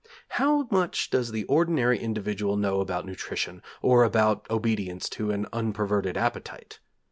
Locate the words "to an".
5.09-5.45